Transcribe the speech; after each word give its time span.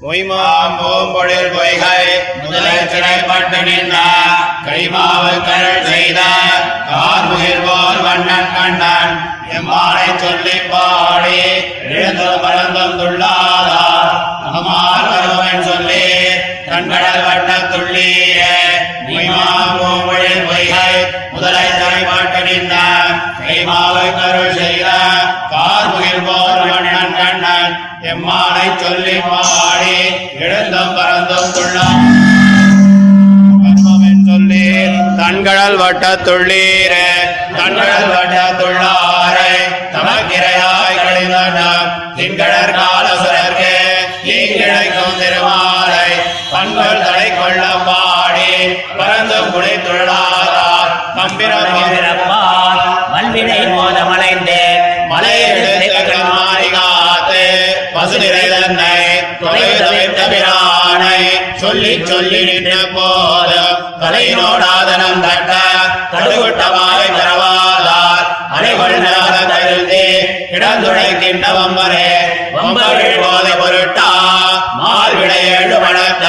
மொய்மாம் 0.00 0.74
பூம்பொழில் 0.78 1.52
பொய்கை 1.52 2.00
முதலை 2.38 2.74
சிறைப்பட்டு 2.86 3.60
நின்ற 3.62 3.94
கைமாவு 4.66 5.30
கருள் 5.46 5.86
செய்த 5.86 6.20
கார்முகில் 6.88 7.62
போல் 7.62 8.02
வண்ணன் 8.04 8.52
கண்ணன் 8.56 9.14
எம்மானை 9.56 10.08
சொல்லி 10.18 10.58
பாடி 10.68 11.40
எழுந்து 11.86 12.28
மறந்தும் 12.44 12.96
துள்ளாதார் 12.98 14.12
அகமார் 14.46 15.08
வருவன் 15.08 15.66
சொல்லி 15.66 16.04
கண்கடல் 16.68 17.26
வட்ட 17.26 17.58
துள்ளிய 17.70 18.42
எம்மானை 28.08 28.66
சொல்லி 28.80 29.16
பாடி 29.22 29.96
எழுந்தும் 30.40 30.94
பறந்தும் 30.96 31.52
துள்ளாம் 31.56 32.04
சொல்லீர் 34.28 34.96
தன்கடல் 35.18 35.76
வட்ட 35.80 36.06
துள்ளீர 36.26 36.94
தன்கடல் 37.58 38.08
வட்ட 38.10 38.36
துள்ளாரை 38.58 39.52
தமக்கிரையாய் 39.94 40.98
கழிந்தன. 40.98 41.58
தின்கடற் 42.16 42.74
காலசுரர்க்கு 42.76 43.72
தீங்கிழைக்கும் 44.26 45.16
திருமாலை 45.20 46.08
பண்கள் 46.52 47.02
தடை 47.02 47.28
கொள்ள 47.32 47.62
பாடி 47.88 48.50
பறந்து 48.98 49.38
குடை 49.48 49.74
துள்ளாதார் 49.86 50.92
பிறப்பால் 51.38 52.82
வல்வினை 53.12 53.62
மோதமலைந்து 53.70 54.60
காத்து 54.98 56.18
பசு 56.22 56.45
நிறைதன்னை 58.18 58.94
தொலைவிட்ட 59.40 60.20
சொல்லி 61.60 61.92
சொல்லி 62.08 62.40
நின்ற 62.46 62.72
போது 62.94 63.60
தலையினோடாதனம் 64.00 65.22
தட்ட 65.22 65.52
கடுகுட்டமாய் 66.12 67.14
தரவாதார் 67.16 68.26
அலைகள் 68.56 68.96
நலாத 68.98 69.36
கருதி 69.52 70.04
இடந்துடைக்கின்ற 70.56 71.46
வம்பரே. 71.56 72.08
வம்பர்கள் 72.56 73.22
போதை 73.22 73.54
பொருட்டா 73.60 74.10
மால் 74.78 75.16
விடையேழு 75.18 75.76
வளர்த்த 75.84 76.26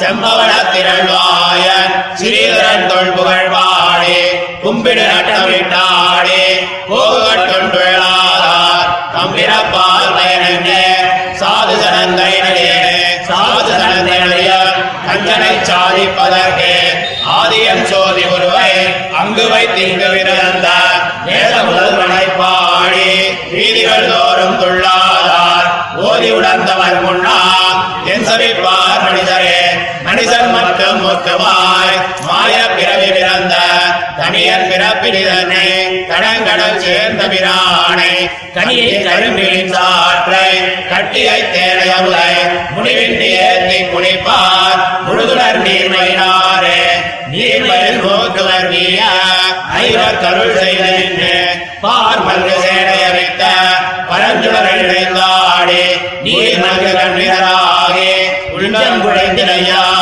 செம்பவன 0.00 0.52
திரள்வாயன் 0.72 1.94
சிறீதரன் 2.20 2.88
தொல் 2.88 3.14
புகழ்வாடி 3.16 4.18
கும்பிடு 4.62 5.06
நட்டமிட்டாடி 5.10 6.42
கோகட்டும் 6.90 7.72
வேளாதார் 7.76 8.92
கம்பிரப்பால் 9.16 10.12
பயனே 10.16 10.85
சாதிப்பதற்கு 15.68 16.72
ஆதியம் 17.38 17.84
சோதி 17.90 18.24
ஒருவை 18.34 18.72
அங்கு 19.20 19.44
வைத்திங்கு 19.52 20.08
விரந்த 20.10 20.68
வேத 21.26 21.54
முதல்வனை 21.68 22.26
பாடி 22.38 23.10
வீதிகள் 23.50 24.10
தோறும் 24.10 24.58
துள்ளாதார். 24.60 25.68
ஓதி 26.08 26.30
உணர்ந்தவர் 26.30 26.98
முன்னா 27.06 27.38
என் 28.12 28.26
சபிப்பார் 28.28 29.02
மனிதரே. 29.06 29.60
மனிதன் 30.02 30.50
மட்டும் 30.50 31.00
மொத்தமாய் 31.06 31.96
மாய 32.28 32.56
பிறவி 32.76 33.10
பிறந்தார். 33.16 33.75
தனியன் 34.26 34.70
பிறப்பினிதனை 34.70 36.06
கடங்கடல் 36.06 36.78
சேர்ந்த 36.78 37.26
பிரானை. 37.26 38.30
கனியை 38.54 39.02
கரும்பின் 39.02 39.74
சாற்றை. 39.74 40.48
கட்டியை 40.88 41.42
தேனையமுலை 41.42 42.32
முடிவின்றி 42.76 43.30
ஏற்றி 43.30 43.82
குளிப்பார். 43.82 44.80
முழுதுணர் 45.06 45.62
நீர்மையினாரே 45.62 46.82
நீர்மையில் 47.32 48.00
நோக்குவர் 48.00 48.68
வீய. 48.68 49.04
ஐவர் 49.72 50.20
கருள் 50.20 50.58
செய்த 50.58 50.84
நின்று. 50.84 51.48
பார் 51.80 52.26
மல்கு 52.26 52.54
சேனைய 52.56 53.12
வைத்த 53.12 53.44
பரஞ்சுடர் 54.10 54.82
இணைந்தாடி. 54.82 55.82
நீர் 56.22 56.58
மல்கு 56.58 56.98
கண்ணினராகி 56.98 58.12
உள்ளம் 58.52 59.02
குழைந்தினையாரே 59.02 59.95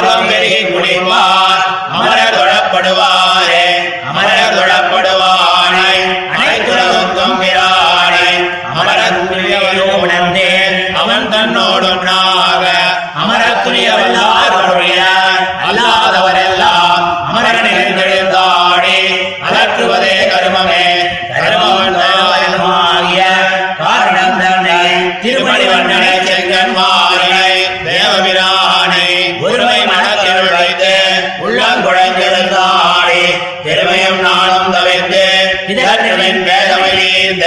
தேவபிரானை 27.87 29.07
ஒருமை 29.43 29.81
மனத்தில் 29.87 30.51
வைத்து 30.51 30.93
உள்ளம் 31.39 31.85
உள்ளங்குழந்தெழுந்தாடி 31.85 33.23
பெருமையும் 33.65 34.21
நாளும் 34.21 34.73
தவிர்த்து 34.73 35.25
இதற்றின் 35.69 36.43
வேதமை 36.43 36.91
நீர்ந்த 36.99 37.47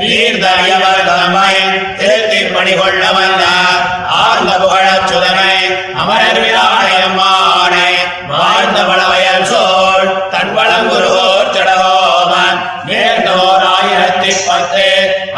தீர்ந்தறியவர் 0.00 1.06
தம்மை 1.08 1.54
திருத்தி 1.98 2.40
பணி 2.46 2.74
கொள்ள 2.74 3.02
வந்தார் 3.12 3.82
ஆர்ந்த 4.20 4.52
புகழச் 4.58 5.08
சுதனை 5.12 5.56
அமரர் 5.94 6.40
விராயம்மானை 6.44 7.90
வாழ்ந்த 8.28 8.78
வளவயல் 8.82 9.46
சோழ் 9.46 10.08
தன் 10.30 10.52
வளம் 10.52 10.78
வளங்குருகோர் 10.80 11.52
சடகோமன் 11.54 12.58
நேர்ந்தோர் 12.86 13.64
ஆயிரத்தி 13.72 14.32
பத்து 14.46 14.86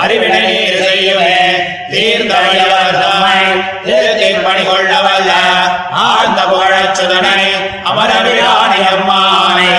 அறிவினை 0.02 0.40
நீர் 0.42 0.80
செய்யுமே. 0.82 1.36
தீர்ந்தறியவர் 1.90 2.79
சுதனை 7.90 8.02
அமரர் 8.02 8.28
விராயம்மானை 8.28 9.70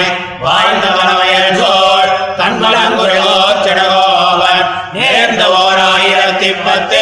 வாழ்ந்த 0.42 0.86
பலவயல் 0.90 1.56
சோழ் 1.56 2.12
தன் 2.38 2.58
வளங்குருகோர் 2.62 3.62
சடகோமன் 3.66 4.64
நேர்ந்த 4.94 5.44
ஓர் 5.58 5.82
ஆயிரத்தி 5.88 6.50
பத்து 6.66 7.01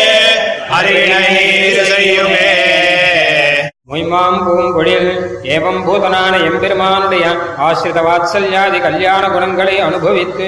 மொய்மாம் 4.10 4.38
பூம்பொழில் 4.46 5.10
ஏவம் 5.54 5.82
பூதனான 5.86 6.34
எம்பெருமானுடைய 6.46 7.26
ஆசிரித 7.68 8.00
வாத்சல்யாதி 8.08 8.80
கல்யாண 8.82 9.24
குணங்களை 9.30 9.76
அனுபவித்து 9.80 10.48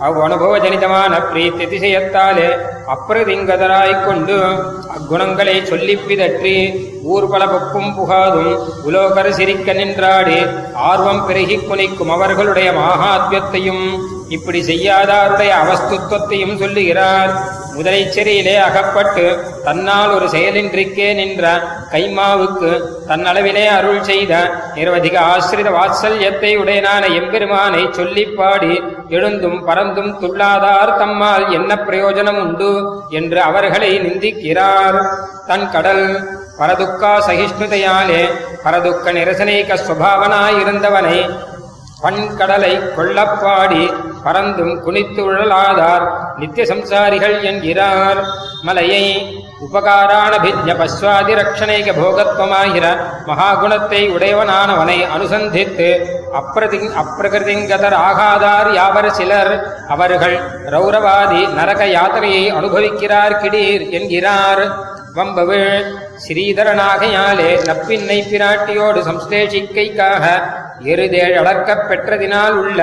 அவ் 0.00 0.18
அனுபவ 0.22 0.58
ஜனிதமான 0.58 1.12
பிரீத்தி 1.30 1.66
திசையத்தாலே 1.72 2.48
அப்பிரதிங்கதராய்க் 2.94 4.04
கொண்டு 4.06 4.36
அக்குணங்களை 4.94 5.54
சொல்லிப் 5.62 6.04
பிதற்றி 6.08 6.56
ஊர்பல 7.12 7.44
பப்பும் 7.52 7.92
புகாதும் 7.98 8.52
உலோகர் 8.82 9.32
சிரிக்க 9.32 9.72
நின்றாடி 9.72 10.38
ஆர்வம் 10.90 11.24
பெருகிக் 11.26 11.66
குனிக்கும் 11.68 12.10
அவர்களுடைய 12.10 12.70
மகாத்மியத்தையும் 12.80 13.84
இப்படி 14.28 14.60
செய்யாதாருடைய 14.62 15.52
அவஸ்துத்வத்தையும் 15.62 16.58
சொல்லுகிறார். 16.58 17.32
முதலைச்சேரியிலே 17.76 18.56
அகப்பட்டு 18.58 19.24
தன்னால் 19.64 20.10
ஒரு 20.10 20.26
செயலின்றிக்கே 20.26 21.14
நின்ற 21.14 21.44
கைமாவுக்கு 21.92 22.70
தன்னளவிலே 23.08 23.66
அருள் 23.68 24.02
செய்த 24.02 24.32
நிரவதிக 24.74 25.16
ஆசிரித 25.18 25.70
வாத்சல்யத்தை 25.70 26.52
உடையனான 26.56 27.06
எம்பெருமானை 27.12 27.88
சொல்லிப் 27.90 28.36
பாடி 28.36 28.74
எழுந்தும் 29.08 29.66
பறந்தும் 29.66 30.12
துள்ளாதார் 30.20 30.96
தம்மால் 30.96 31.52
என்ன 31.52 31.74
பிரயோஜனம் 31.86 32.40
உண்டு 32.40 32.70
என்று 33.10 33.40
அவர்களை 33.40 34.00
நிந்திக்கிறார். 34.00 34.98
தன் 35.46 35.70
கடல் 35.70 36.06
பரதுக்கா 36.58 37.12
சகிஷ்ணுதையாலே 37.28 38.22
பரதுக்க 38.64 39.12
நிரசனைக 39.12 39.78
சுபாவனாயிருந்தவனை 39.88 41.18
பண்கடலை 42.02 42.72
கொள்ளப்பாடி 42.96 43.84
பறந்தும் 44.26 44.74
குனித்து 44.80 45.22
உழலாதார் 45.30 46.06
நித்திய 46.38 46.66
சம்சாரிகள் 46.74 47.42
என்கிறார். 47.42 48.20
மலையை 48.62 49.04
உபகாரானபிஜ 49.64 50.68
பஸ்வாதி 50.78 51.34
ரக்ஷணைக 51.34 51.92
போகத்வமாகிற 52.00 52.86
மகாகுணத்தை 53.26 54.00
உடையவனானவனை 54.16 54.98
அனுசந்தித்து 55.16 55.88
அப்பிரதி 56.40 56.80
அப்பிரகிருதிங்கதர் 57.02 57.96
ஆகாதார் 58.08 58.70
யாவர் 58.74 59.10
சிலர் 59.10 59.52
அவர்கள் 59.88 60.36
ரௌரவாதி 60.70 61.42
நரக 61.58 61.84
யாத்திரையை 61.86 62.44
அனுபவிக்கிறார் 62.58 63.38
கிடீர் 63.42 63.90
என்கிறார். 63.90 64.64
வம்பவிழ் 65.14 65.84
ஸ்ரீதரனாகையாலே 66.24 67.50
நப்பின்னை 67.68 68.18
பிராட்டியோடு 68.30 69.00
சம்ஸ்லேஷிக்கைக்காக 69.08 70.24
எருதேழ் 70.84 71.36
அளக்கப் 71.42 71.86
பெற்றதினால் 71.88 72.56
உள்ள 72.62 72.80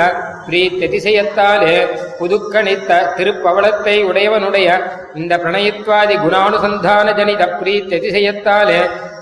பிரீத்ததிசயத்தாலே 0.47 1.75
புதுக்கணித்த 2.19 2.99
திருப்பவளத்தை 3.17 3.95
உடையவனுடைய 4.09 4.67
இந்த 5.15 5.33
பிரணயித்வாதி 5.37 6.15
குணானுசந்தான 6.17 7.07
ஜனித 7.15 7.43
பிரீத்ததிசயத்தாலே 7.61 8.79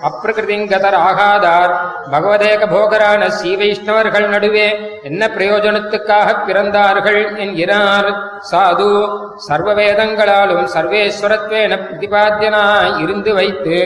அப்பிரகிருதிங்கதர் 0.10 0.98
ஆகாதார் 1.08 1.74
பகவதேக 2.12 2.68
போகரான 2.68 3.28
ஸ்ரீ 3.30 3.52
வைஷ்ணவர்கள் 3.56 4.28
நடுவே 4.30 4.68
என்ன 5.04 5.28
பிரயோஜனத்துக்காக 5.28 6.30
பிறந்தார்கள் 6.48 7.38
என்கிறார். 7.38 8.10
சாது 8.52 8.88
சர்வ 9.48 9.74
வேதங்களாலும் 9.74 10.66
சர்வேஸ்வரத்வேன 10.76 11.78
பிரதிபாத்தியனாய் 11.84 13.04
இருந்து 13.04 13.34
வைத்து 13.34 13.78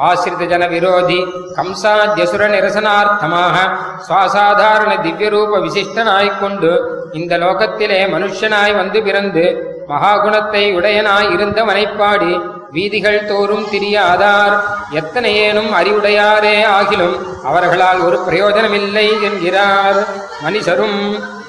ஆசிரித 0.00 0.44
ஜன 0.44 0.64
விரோதி 0.66 1.18
கம்சாத்யசுர 1.56 2.42
நிரசனார்த்தமாக 2.48 3.56
சுவாசாதாரண 4.06 4.92
திவ்ய 5.02 5.28
ரூப 5.28 5.60
விசிஷ்டனாய்க் 5.60 6.40
கொண்டு 6.40 6.70
இந்த 7.12 7.36
லோகத்திலே 7.38 8.00
மனுஷனாய் 8.06 8.74
வந்து 8.74 9.00
பிறந்து 9.02 9.44
மகாகுணத்தை 9.88 10.64
உடையனாய் 10.74 11.30
இருந்த 11.32 11.60
மனைப்பாடி 11.64 12.32
வீதிகள் 12.72 13.26
தோறும் 13.26 13.66
திரியாதார் 13.70 14.54
எத்தனையேனும் 14.92 15.70
அறிவுடையாரே 15.72 16.56
ஆகிலும் 16.70 17.16
அவர்களால் 17.44 18.00
ஒரு 18.00 18.18
பிரயோஜனமில்லை 18.24 19.06
என்கிறார் 19.22 20.00
மனிதரும் 20.42 20.98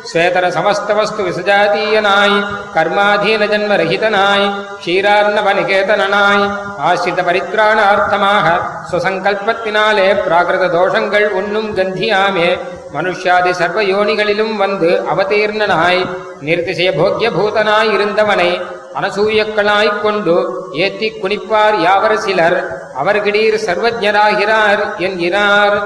ஸ்வேதர 0.04 0.46
சமஸ்தவஸ்து 0.50 1.22
விசஜாதீயனாய் 1.28 2.36
கர்மாதீன 2.76 3.44
ஜன்ம 3.52 3.78
ரஹிதனாய் 3.82 4.46
க்ஷீரார்ணவ 4.78 5.54
நிகேதனாய் 5.54 6.44
ஆசிரித 6.88 7.24
பரித்ராணார்த்தமாக 7.28 8.48
சுசங்கல்பத்தினாலே 8.92 10.08
பிராகிருத 10.22 10.68
தோஷங்கள் 10.76 11.28
உண்ணும் 11.32 11.72
கந்தியாமே 11.78 12.50
மனுஷாதி 12.94 13.52
சர்வ 13.54 13.82
யோனிகளிலும் 13.86 14.56
வந்து 14.56 14.92
அவதீர்ணனாய் 15.14 16.02
நிர்திசய 16.42 16.90
போக்கிய 16.92 17.30
பூதனாய் 17.32 17.92
இருந்தவனை 17.96 18.52
அனசூயக்களாய்க் 18.98 20.02
கொண்டு 20.02 20.36
ஏத்தி 20.78 21.08
குனிப்பார் 21.16 21.78
யாவர் 21.82 22.20
சிலர் 22.20 22.58
அவர்கிடீர் 22.96 23.64
சர்வஜராகிறார் 23.66 24.82
என்கிறார் 25.00 25.78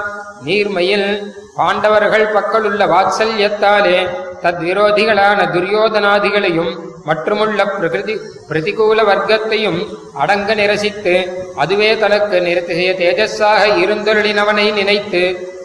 நீர்மையில் 0.47 1.09
பாண்டவர்கள் 1.57 2.25
பக்கலுள்ள 2.35 2.81
வாத்சல்யத்தாலே 2.93 3.97
தத்விரோதிகளான 4.43 5.39
துரியோதனாதிகளையும் 5.53 6.71
மற்றுமுள்ள 7.07 7.59
பிரகிருதி 7.65 8.15
பிரதிகூல 8.49 8.99
வர்க்கத்தையும் 9.09 9.79
அடங்க 10.21 10.55
நிரசித்து 10.55 11.13
அதுவே 11.55 11.89
தனக்கு 11.97 12.37
நிறுத்திய 12.47 12.89
தேஜஸாக 13.01 13.61
இருந்தொருளினவனை 13.83 14.65
நினைத்து 14.79 15.21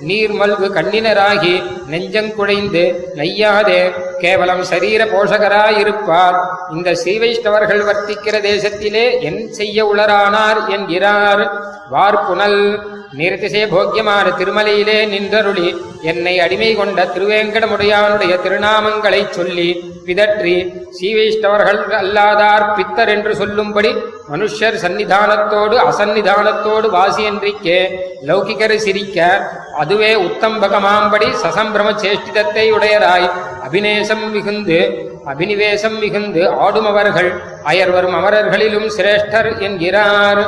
நீர்மல்கு 0.09 0.67
கண்ணினராகி 0.77 1.55
நெஞ்சங்குழைந்து 1.91 2.85
நெய்யாதே 3.19 3.83
கேவலம் 4.23 4.63
சரீர 4.71 5.05
போஷகராயிருப்பார். 5.05 6.39
இந்த 6.75 6.91
ஸ்ரீவைஷ்ணவர்கள் 7.03 7.83
வர்த்திக்கிற 7.89 8.37
தேசத்திலே 8.49 9.05
என் 9.21 9.43
செய்ய 9.59 9.85
உளரானார் 9.93 10.61
என்கிறார். 10.69 11.45
வார்ப்புனல் 11.95 12.61
நிறுத்திசே 13.19 13.63
போக்கியமான 13.73 14.27
திருமலையிலே 14.39 14.99
நின்றருளி. 15.15 15.69
என்னை 16.11 16.35
அடிமை 16.45 16.71
கொண்ட 16.75 17.01
திருவேங்கடமுடையானுடைய 17.15 18.33
திருநாமங்களைச் 18.45 19.35
சொல்லி 19.39 19.69
பிதற்றி 20.07 20.55
சீவைஷ்டவர்கள் 20.97 21.81
அல்லாதார் 22.01 22.65
பித்தர் 22.77 23.09
என்று 23.09 23.33
சொல்லும்படி 23.41 23.91
மனுஷர் 24.33 24.79
சந்நிதானத்தோடு 24.85 25.77
அசந்நிதானத்தோடு 25.89 26.89
வாசியன்றிக்கே 26.97 27.79
லௌகிகர் 28.29 28.77
சிரிக்க 28.87 29.19
அதுவே 29.83 30.13
உத்தம்பகமாம்படி 30.27 31.29
சசம்பிரம 31.45 31.89
சேஷ்டிதத்தை 32.05 32.67
உடையராய். 32.79 33.29
அபிநேசம் 33.67 34.27
மிகுந்து 34.33 34.79
அபினிவேசம் 35.33 35.99
மிகுந்து 36.01 36.43
ஆடுமவர்கள் 36.67 37.31
அயர்வரும் 37.71 38.17
அமரர்களிலும் 38.21 38.89
சிரேஷ்டர் 38.97 39.51
என்கிறார். 39.59 40.43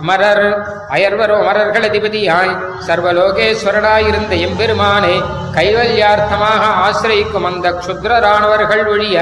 மரர் 0.00 0.46
அயர்வரோ 0.90 1.36
மரர்கள் 1.44 1.86
அதிபதியாய் 1.88 2.52
சர்வலோகேஸ்வரனாயிருந்த 2.86 4.34
எம்பெருமானை 4.46 5.14
கைவல்யார்த்தமாக 5.54 6.62
ஆசிரியிக்கும் 6.86 7.44
அந்த 7.44 7.68
க்ஷுத்ரரானவர்கள் 7.70 8.84
ஒழிய 8.86 9.16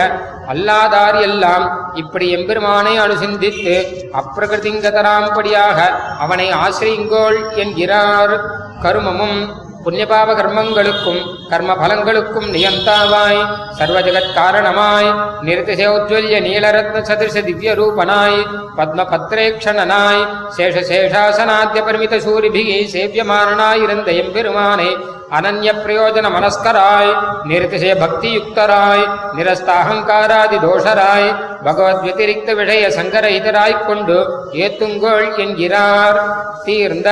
அல்லாதார் 0.49 1.21
எல்லாம் 1.21 1.65
இப்படி 1.95 2.27
எம்பெருமானை 2.31 2.93
அனுசிந்தித்து 3.01 3.75
அப்பிரகிருதிங்கதராம்படியாக 4.21 5.79
அவனை 6.19 6.47
ஆசிரியுங்கோள் 6.65 7.39
என்கிறார். 7.55 8.35
கருமமும் 8.83 9.39
புண்ணியபாவ 9.85 10.31
கர்மங்களுக்கும் 10.35 11.21
கர்ம 11.51 11.75
பலங்களுக்கும் 11.75 12.49
நியந்தாவாய் 12.55 13.41
சர்வஜகத் 13.79 14.33
காரணமாய் 14.35 15.11
நிறுத்திசோஜ்வல்ய 15.43 16.41
நீலரத்ன 16.41 17.03
சதிர்ஷ 17.03 17.43
திவ்ய 17.43 17.75
ரூபனாய் 17.75 18.41
பத்ம 18.77 19.07
பத்ரேக்ஷணனாய் 19.11 20.23
சேஷ 20.57 20.83
சேஷாசனாத்திய 20.91 21.83
பரிமித 21.85 22.19
சூரிபிகி 22.19 22.79
சேவியமானனாயிருந்த 22.95 24.11
எம்பெருமானே 24.17 24.91
அனன்ய 25.33 25.71
பிரயோஜன 25.85 26.27
மனஸ்கராய் 26.31 27.11
நிறுத்திசய 27.49 27.95
பக்தியுக்தராய் 27.95 29.05
நிரஸ்த 29.37 29.69
அகங்காராதி 29.81 30.59
தோஷராய் 30.59 31.29
பகவத் 31.65 32.03
வத்திரிக்த 32.05 32.55
விஷய 32.55 32.85
சங்கரஹிதராய்க் 32.89 33.87
கொண்டு 33.87 34.17
ஏத்துங்கோள் 34.57 35.37
என்கிறார். 35.37 36.19
தீர்ந்த 36.65 37.09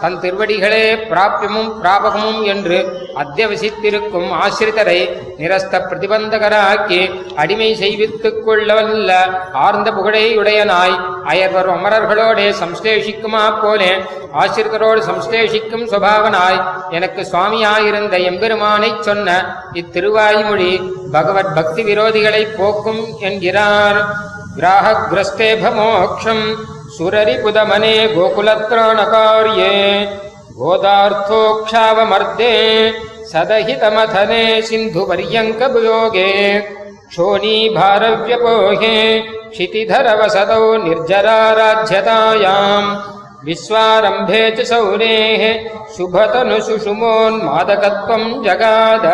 தன் 0.00 0.18
திருவடிகளே 0.20 0.84
பிராபியமும் 1.10 1.70
பிராபகமும் 1.82 2.42
என்று 2.44 2.78
அத்தியவசித்திருக்கும் 3.16 4.30
ஆசிரிதரை 4.42 4.98
நிரஸ்த 5.38 5.80
பிரதிபந்தகராக்கி 5.88 7.00
அடிமை 7.36 7.70
செய்வித்துக் 7.74 8.42
கொள்ளவல்ல 8.46 9.10
ஆர்ந்த 9.52 9.90
புகழையுடையனாய் 9.90 10.96
அயர்வர் 11.28 11.70
അമരർകളോടെ 11.76 12.46
സംശ്ലേഷിക്കുമാ 12.62 13.44
പോലെ 13.62 13.90
ஆசிரியரோடு 14.38 15.00
சம்ஸ்லேஷிக்கும் 15.08 15.86
சுபாவனாய். 15.92 16.60
எனக்கு 16.90 17.26
சுவாமியாயிருந்த 17.32 18.24
எம்பெருமானை 18.24 18.90
சொன்ன 19.00 19.56
இத்திருவாய்மொழி 19.74 20.72
பகவத் 21.12 21.54
பக்தி 21.54 21.82
விரோதிகளை 21.82 22.42
போக்கும் 22.58 23.02
என்கிறார். 23.20 23.98
கிராகிரஸ்தேபமோக்ஷம் 24.60 26.44
சுரரி 26.98 27.36
புதமனே 27.36 27.96
கோகுலத்ராணகாரியே. 28.16 29.74
கோதார்த்தோக்ஷாவமர்த்தே 30.60 32.54
சதஹிதமதனே 33.32 34.44
சிந்து 34.60 35.02
பரியங்கபயோகே 35.10 36.30
शोणीभारव्यपोहे 37.12 38.96
क्षितिधरवसदौ 39.20 40.76
निर्जराराध्यतायाम्। 40.76 42.88
विश्वारम्भे 43.46 44.42
च 44.50 44.52
सौरेः 44.68 45.42
शुभतनुसुषुमोन्मादकत्वम् 45.96 48.44
जगाद। 48.44 49.04